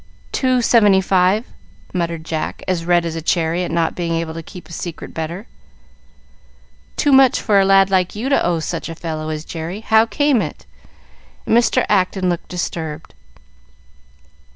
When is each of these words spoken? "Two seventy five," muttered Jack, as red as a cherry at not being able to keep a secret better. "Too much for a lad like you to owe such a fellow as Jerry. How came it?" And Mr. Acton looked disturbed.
"Two 0.31 0.63
seventy 0.63 0.99
five," 0.99 1.45
muttered 1.93 2.23
Jack, 2.23 2.63
as 2.67 2.85
red 2.85 3.05
as 3.05 3.15
a 3.15 3.21
cherry 3.21 3.63
at 3.63 3.69
not 3.69 3.93
being 3.93 4.13
able 4.15 4.33
to 4.33 4.41
keep 4.41 4.67
a 4.67 4.73
secret 4.73 5.13
better. 5.13 5.45
"Too 6.97 7.11
much 7.11 7.39
for 7.39 7.59
a 7.59 7.65
lad 7.65 7.91
like 7.91 8.15
you 8.15 8.27
to 8.29 8.43
owe 8.43 8.61
such 8.61 8.89
a 8.89 8.95
fellow 8.95 9.29
as 9.29 9.45
Jerry. 9.45 9.81
How 9.81 10.07
came 10.07 10.41
it?" 10.41 10.65
And 11.45 11.55
Mr. 11.55 11.85
Acton 11.87 12.29
looked 12.29 12.47
disturbed. 12.49 13.13